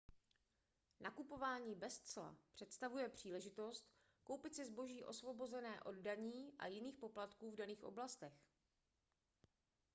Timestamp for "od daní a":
5.81-6.67